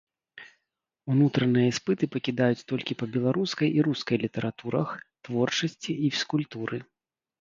Унутраныя 1.15 1.67
іспыты 1.73 2.03
пакідаюць 2.15 2.65
толькі 2.71 2.97
па 3.01 3.05
беларускай 3.17 3.67
і 3.81 3.87
рускай 3.91 4.17
літаратурах, 4.27 4.87
творчасці 5.29 5.91
і 6.09 6.11
фізкультуры. 6.15 6.77